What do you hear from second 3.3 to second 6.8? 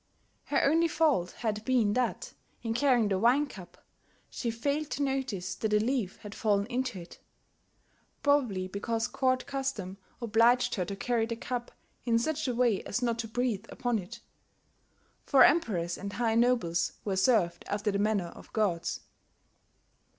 cup, she failed to notice that a leaf had fallen